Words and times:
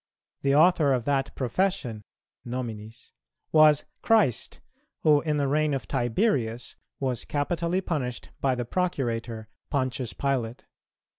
The 0.41 0.55
author 0.55 0.93
of 0.93 1.05
that 1.05 1.35
profession 1.35 2.01
(nominis) 2.43 3.11
was 3.51 3.85
Christ, 4.01 4.59
who, 5.01 5.21
in 5.21 5.37
the 5.37 5.47
reign 5.47 5.75
of 5.75 5.87
Tiberius, 5.87 6.75
was 6.99 7.23
capitally 7.23 7.81
punished 7.81 8.29
by 8.39 8.55
the 8.55 8.65
Procurator, 8.65 9.47
Pontius 9.69 10.13
Pilate. 10.13 10.65